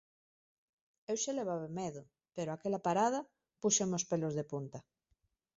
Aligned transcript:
Eu 1.11 1.17
xa 1.23 1.31
levaba 1.39 1.67
medo, 1.81 2.01
pero 2.35 2.49
aquela 2.51 2.83
parada, 2.87 3.19
púxome 3.61 3.95
os 3.99 4.07
pelos 4.11 4.33
de 4.37 4.43
punta 4.51 4.79